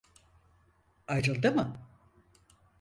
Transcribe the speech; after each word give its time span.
Ayrıldı 1.07 1.51
mı? 1.51 1.77